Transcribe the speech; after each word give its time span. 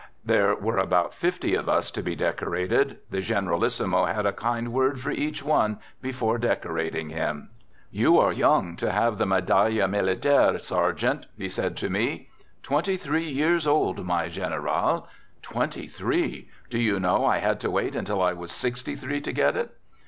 There 0.33 0.55
were 0.55 0.79
about 0.79 1.13
fifty 1.13 1.53
of 1.53 1.69
us 1.69 1.91
to 1.91 2.01
be 2.01 2.15
decorated. 2.15 2.97
The 3.11 3.21
generalissimo 3.21 4.05
had 4.05 4.25
a 4.25 4.33
kind 4.33 4.73
word 4.73 4.99
for 4.99 5.11
each 5.11 5.43
one 5.43 5.77
before 6.01 6.39
decorating 6.39 7.09
him: 7.11 7.51
66 7.51 7.51
"THE 7.51 7.51
GOOD 7.51 7.67
SOLDIER 7.67 8.01
"You 8.15 8.19
are 8.19 8.33
young 8.33 8.75
to 8.77 8.91
have 8.93 9.17
the 9.19 9.27
medaille 9.27 9.87
militaire, 9.87 10.57
sergeant!" 10.59 11.27
he 11.37 11.47
said 11.47 11.77
to 11.77 11.89
me. 11.91 12.29
—"Twenty 12.63 12.97
three 12.97 13.29
years 13.29 13.67
old, 13.67 14.03
my 14.03 14.27
general." 14.27 15.07
—"Twenty 15.43 15.85
three? 15.85 16.49
Do 16.71 16.79
you 16.79 16.99
know 16.99 17.23
I 17.23 17.37
had 17.37 17.59
to 17.59 17.69
wait 17.69 17.95
until 17.95 18.23
I 18.23 18.33
was 18.33 18.51
sixty 18.51 18.95
three 18.95 19.21
to 19.21 19.31
get 19.31 19.55
it 19.55 19.77